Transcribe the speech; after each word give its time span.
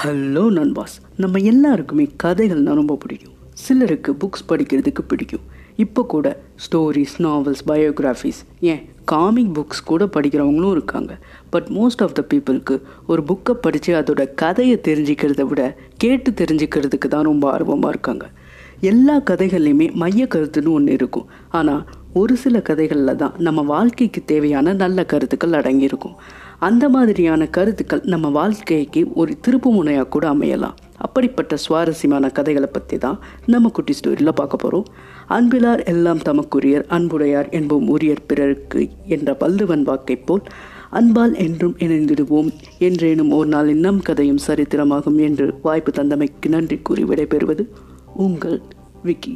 Hello 0.00 0.42
நண்பாஸ். 0.56 0.94
நம்ம 1.16 1.38
எல்லாருக்குமே 1.38 2.04
கதைகள்னால் 2.22 2.78
ரொம்ப 2.78 2.94
பிடிக்கும். 2.96 3.32
சிலருக்கு 3.52 4.10
புக்ஸ் 4.12 4.46
படிக்கிறதுக்கு 4.48 5.02
பிடிக்கும். 5.06 5.42
இப்போ 5.76 6.02
கூட 6.04 6.26
ஸ்டோரிஸ் 6.64 7.16
நாவல்ஸ் 7.18 7.62
பயோகிராஃபிஸ் 7.66 8.40
ஏன் 8.60 8.80
காமிக் 9.04 9.52
புக்ஸ் 9.58 9.84
கூட 9.84 10.04
படிக்கிறவங்களும் 10.04 10.70
இருக்காங்க. 10.70 11.18
பட் 11.50 11.68
மோஸ்ட் 11.68 12.02
ஆஃப் 12.06 12.14
த 12.14 12.24
பீப்புளுக்கு 12.30 12.76
ஒரு 13.06 13.22
புக்கை 13.22 13.52
படித்து 13.52 13.94
அதோட 13.94 14.34
கதையை 14.34 14.80
தெரிஞ்சுக்கிறத 14.88 15.42
விட 15.42 15.76
கேட்டு 15.96 16.30
தெரிஞ்சுக்கிறதுக்கு 16.30 17.08
தான் 17.08 17.28
ரொம்ப 17.30 17.50
ஆர்வமாக 17.50 17.88
இருக்காங்க. 17.88 18.26
எல்லா 18.80 19.20
கதைகள்லையுமே 19.30 19.88
மைய 19.94 20.26
கருத்துன்னு 20.34 20.72
ஒன்று 20.78 20.92
இருக்கும். 20.92 21.26
ஆனால் 21.48 21.82
ஒரு 22.12 22.36
சில 22.36 22.60
கதைகளில் 22.60 23.16
தான் 23.16 23.34
நம்ம 23.38 23.62
வாழ்க்கைக்கு 23.62 24.22
தேவையான 24.24 24.72
நல்ல 24.72 25.04
கருத்துக்கள் 25.04 25.58
அடங்கியிருக்கும். 25.60 26.16
அந்த 26.68 26.88
மாதிரியான 26.88 27.46
கருத்துக்கள் 27.46 28.02
நம்ம 28.12 28.26
வாழ்க்கைக்கு 28.28 29.00
ஒரு 29.14 29.32
திருப்பு 29.44 29.68
முனையாக 29.68 30.10
கூட 30.14 30.24
அமையலாம். 30.32 30.76
அப்படிப்பட்ட 30.96 31.56
சுவாரஸ்யமான 31.56 32.28
கதைகளை 32.28 32.68
பற்றி 32.72 32.96
தான் 32.98 33.18
நம்ம 33.46 33.68
குட்டி 33.68 33.92
ஸ்டோரியில் 33.92 34.36
பார்க்க 34.40 34.56
போகிறோம் 34.56 34.86
அன்பிலார் 35.28 35.82
எல்லாம் 35.84 36.20
தமக்குரியர் 36.28 36.86
அன்புடையார் 36.86 37.48
என்போம் 37.48 37.88
உரியர் 37.94 38.26
பிறருக்கு 38.26 38.82
என்ற 39.06 39.36
பல்லுவன் 39.40 39.82
வாக்கைப் 39.82 40.26
போல் 40.26 40.44
அன்பால் 40.90 41.34
என்றும் 41.46 41.76
இணைந்திடுவோம். 41.78 42.50
என்றேனும் 42.78 43.32
ஒரு 43.32 43.48
நாள் 43.48 43.72
நம் 43.86 44.00
கதையும் 44.00 44.44
சரித்திரமாகும் 44.46 45.20
என்று 45.28 45.48
வாய்ப்பு 45.62 45.92
தந்தமைக்கு 45.94 46.48
நன்றி 46.48 46.78
கூறி 46.78 47.04
விடைபெறுவது 47.04 47.66
உங்கள் 48.16 48.60
விக்கி. 49.02 49.34